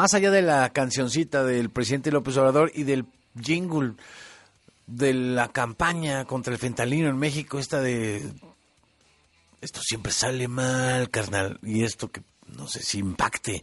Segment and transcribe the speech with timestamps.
[0.00, 3.04] más allá de la cancioncita del presidente López Obrador y del
[3.38, 3.92] jingle
[4.86, 8.32] de la campaña contra el fentanilo en México, esta de
[9.60, 13.62] esto siempre sale mal, carnal, y esto que no sé si impacte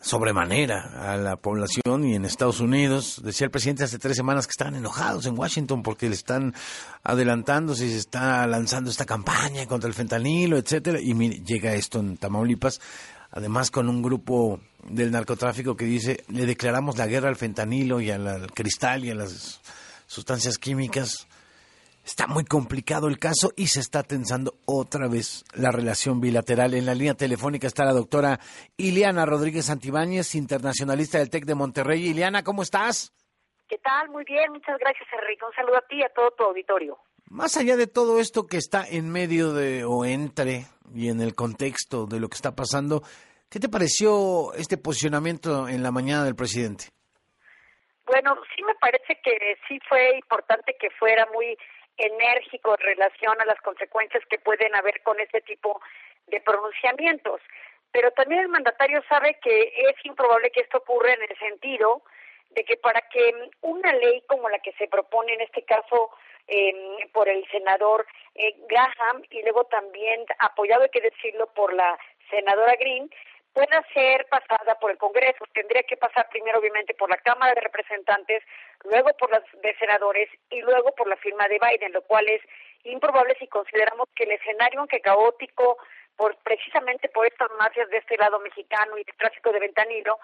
[0.00, 3.20] sobremanera a la población y en Estados Unidos.
[3.24, 6.54] Decía el presidente hace tres semanas que estaban enojados en Washington porque le están
[7.02, 11.00] adelantando si se está lanzando esta campaña contra el fentanilo, etcétera.
[11.00, 12.80] Y mire, llega esto en Tamaulipas,
[13.32, 18.10] además con un grupo del narcotráfico que dice le declaramos la guerra al fentanilo y
[18.10, 19.60] al cristal y a las
[20.06, 21.28] sustancias químicas
[22.08, 26.72] Está muy complicado el caso y se está tensando otra vez la relación bilateral.
[26.72, 28.40] En la línea telefónica está la doctora
[28.78, 32.06] Ileana Rodríguez Santibáñez, internacionalista del TEC de Monterrey.
[32.06, 33.12] Ileana, ¿cómo estás?
[33.68, 34.08] ¿Qué tal?
[34.08, 35.44] Muy bien, muchas gracias, Enrique.
[35.44, 36.96] Un saludo a ti y a todo tu auditorio.
[37.26, 41.34] Más allá de todo esto que está en medio de o entre y en el
[41.34, 43.02] contexto de lo que está pasando,
[43.50, 46.86] ¿qué te pareció este posicionamiento en la mañana del presidente?
[48.06, 51.56] Bueno, sí me parece que sí fue importante que fuera muy
[51.98, 55.80] enérgico en relación a las consecuencias que pueden haber con este tipo
[56.28, 57.40] de pronunciamientos.
[57.92, 62.02] Pero también el mandatario sabe que es improbable que esto ocurra en el sentido
[62.50, 66.10] de que para que una ley como la que se propone en este caso
[66.46, 66.72] eh,
[67.12, 71.98] por el senador eh, Graham y luego también apoyado, hay que decirlo, por la
[72.30, 73.10] senadora Green,
[73.58, 75.44] pueda ser pasada por el Congreso.
[75.52, 78.44] Tendría que pasar primero, obviamente, por la Cámara de Representantes,
[78.84, 82.40] luego por las de senadores y luego por la firma de Biden, lo cual es
[82.84, 85.76] improbable si consideramos que el escenario, aunque caótico,
[86.16, 90.20] por precisamente por estas mafias de este lado mexicano y de tráfico de ventanilo,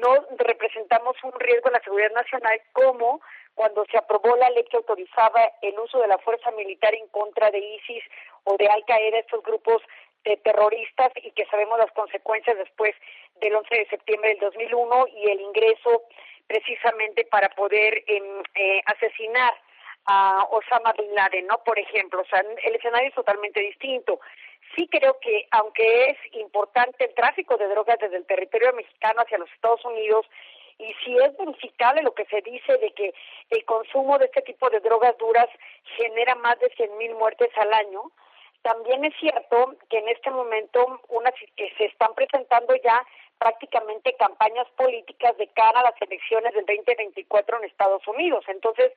[0.00, 3.20] no representamos un riesgo a la seguridad nacional como
[3.54, 7.50] cuando se aprobó la ley que autorizaba el uso de la fuerza militar en contra
[7.50, 8.04] de ISIS
[8.44, 9.82] o de Al Qaeda, estos grupos
[10.24, 12.94] de terroristas y que sabemos las consecuencias después
[13.40, 16.02] del 11 de septiembre del 2001 y el ingreso
[16.46, 19.54] precisamente para poder em, eh, asesinar
[20.06, 21.62] a Osama Bin Laden, ¿no?
[21.64, 24.20] Por ejemplo, o sea, el escenario es totalmente distinto.
[24.74, 29.38] Sí creo que, aunque es importante el tráfico de drogas desde el territorio mexicano hacia
[29.38, 30.26] los Estados Unidos,
[30.78, 33.12] y si es verificable lo que se dice de que
[33.50, 35.48] el consumo de este tipo de drogas duras
[35.96, 38.10] genera más de 100.000 muertes al año,
[38.62, 43.04] también es cierto que en este momento una, que se están presentando ya
[43.38, 48.44] prácticamente campañas políticas de cara a las elecciones del 2024 en Estados Unidos.
[48.48, 48.92] Entonces,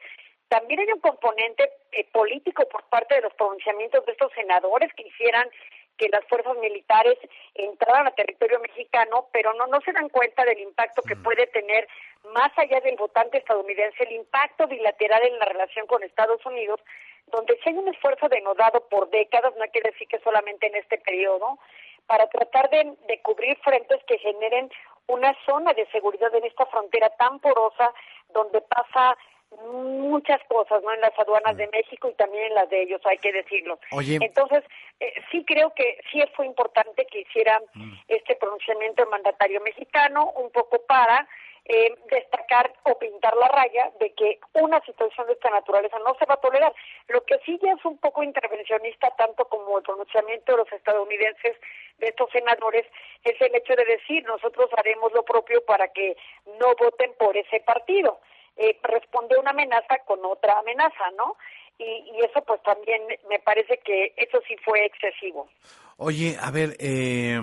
[0.50, 5.08] también hay un componente eh, político por parte de los pronunciamientos de estos senadores que
[5.08, 5.50] hicieran
[5.98, 7.18] que las fuerzas militares
[7.54, 11.88] entraran a territorio mexicano, pero no, no se dan cuenta del impacto que puede tener
[12.34, 16.80] más allá del votante estadounidense, el impacto bilateral en la relación con Estados Unidos,
[17.28, 20.76] donde si hay un esfuerzo denodado por décadas, no hay que decir que solamente en
[20.76, 21.60] este periodo,
[22.08, 24.70] para tratar de, de cubrir frentes que generen
[25.08, 27.94] una zona de seguridad en esta frontera tan porosa
[28.34, 29.18] donde pasa
[29.62, 30.94] muchas cosas, ¿no?
[30.94, 31.72] En las aduanas de mm.
[31.72, 33.80] México y también en las de ellos, hay que decirlo.
[33.92, 34.64] Entonces,
[35.00, 37.94] eh, sí creo que sí fue importante que hiciera mm.
[38.08, 41.28] este pronunciamiento el mandatario mexicano, un poco para
[41.66, 46.26] eh, destacar o pintar la raya de que una situación de esta naturaleza no se
[46.26, 46.74] va a tolerar.
[47.08, 51.56] Lo que sí ya es un poco intervencionista, tanto como el pronunciamiento de los estadounidenses,
[52.00, 52.86] de estos senadores,
[53.24, 56.18] es el hecho de decir nosotros haremos lo propio para que
[56.60, 58.20] no voten por ese partido.
[58.56, 61.36] Eh, responde una amenaza con otra amenaza, ¿no?
[61.80, 65.50] Y, eso pues también me parece que eso sí fue excesivo.
[65.98, 67.40] Oye, a ver, eh,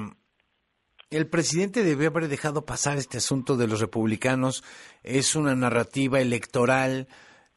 [1.10, 4.62] el presidente debe haber dejado pasar este asunto de los republicanos.
[5.02, 7.08] Es una narrativa electoral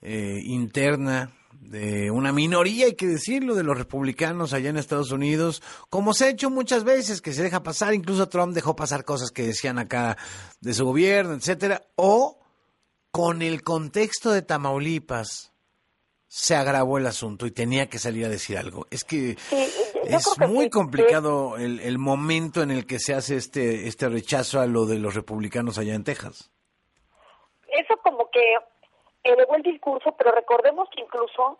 [0.01, 1.31] eh, interna
[1.61, 6.25] de una minoría, hay que decirlo, de los republicanos allá en Estados Unidos, como se
[6.25, 9.79] ha hecho muchas veces, que se deja pasar, incluso Trump dejó pasar cosas que decían
[9.79, 10.17] acá
[10.59, 12.42] de su gobierno, etcétera, o
[13.13, 15.53] con el contexto de Tamaulipas
[16.27, 18.87] se agravó el asunto y tenía que salir a decir algo.
[18.89, 19.37] Es que
[20.03, 24.65] es muy complicado el, el, momento en el que se hace este, este rechazo a
[24.65, 26.49] lo de los republicanos allá en Texas.
[27.67, 28.55] Eso como que
[29.21, 31.59] elevó el discurso, pero recordemos que incluso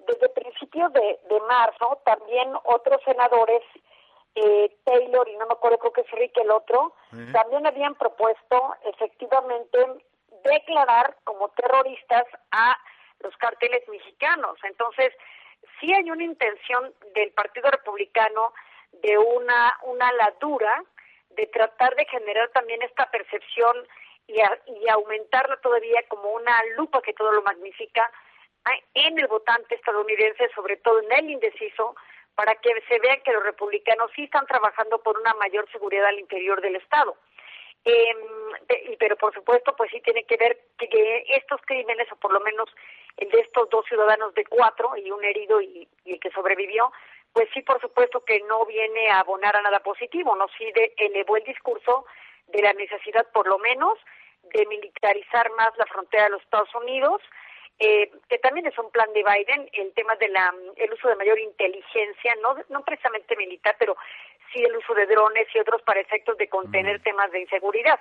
[0.00, 3.62] desde principios de, de marzo también otros senadores,
[4.34, 6.92] eh, Taylor y no me acuerdo, creo que es Rick el otro,
[7.32, 9.78] también habían propuesto efectivamente
[10.44, 12.76] declarar como terroristas a
[13.20, 14.58] los carteles mexicanos.
[14.64, 15.12] Entonces,
[15.80, 18.52] sí hay una intención del Partido Republicano
[18.92, 20.82] de una, una ladura
[21.30, 23.76] de tratar de generar también esta percepción
[24.26, 28.10] y, y aumentarla todavía como una lupa que todo lo magnifica
[28.94, 31.96] en el votante estadounidense, sobre todo en el indeciso,
[32.34, 36.18] para que se vea que los republicanos sí están trabajando por una mayor seguridad al
[36.18, 37.16] interior del Estado.
[37.88, 42.40] Eh, pero por supuesto, pues sí tiene que ver que, estos crímenes, o por lo
[42.40, 42.68] menos
[43.16, 46.92] el de estos dos ciudadanos de cuatro y un herido y, el que sobrevivió,
[47.32, 50.92] pues sí, por supuesto que no viene a abonar a nada positivo, no sí de,
[50.98, 52.04] elevó el discurso
[52.48, 53.98] de la necesidad, por lo menos,
[54.42, 57.22] de militarizar más la frontera de los Estados Unidos,
[57.78, 60.34] eh, que también es un plan de Biden, el tema del
[60.76, 63.96] el uso de mayor inteligencia, no, no precisamente militar, pero
[64.52, 67.98] sí el uso de drones y otros para efectos de contener temas de inseguridad.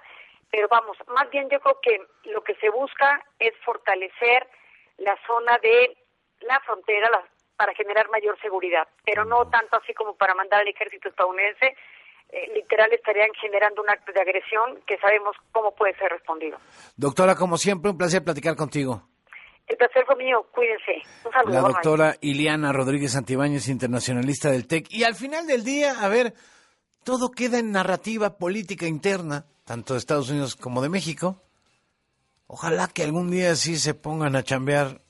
[0.51, 2.01] Pero vamos, más bien yo creo que
[2.31, 4.47] lo que se busca es fortalecer
[4.97, 5.97] la zona de
[6.41, 7.09] la frontera
[7.55, 11.75] para generar mayor seguridad, pero no tanto así como para mandar al ejército estadounidense.
[12.29, 16.57] Eh, literal estarían generando un acto de agresión que sabemos cómo puede ser respondido.
[16.97, 19.01] Doctora, como siempre, un placer platicar contigo.
[19.67, 21.03] El placer fue mío, cuídense.
[21.25, 21.53] Un saludo.
[21.53, 24.87] La doctora Iliana Rodríguez Antibáñez, internacionalista del TEC.
[24.91, 26.33] Y al final del día, a ver,
[27.03, 31.41] todo queda en narrativa política interna, tanto de Estados Unidos como de México.
[32.47, 35.01] Ojalá que algún día sí se pongan a chambear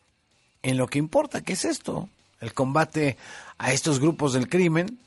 [0.64, 2.10] en lo que importa, que es esto,
[2.40, 3.16] el combate
[3.60, 5.00] a estos grupos del crimen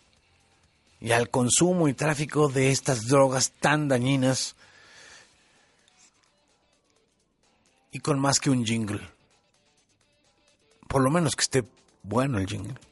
[1.00, 4.54] y al consumo y tráfico de estas drogas tan dañinas
[7.90, 9.00] y con más que un jingle
[10.90, 11.64] por lo menos que esté
[12.02, 12.74] bueno el jingle.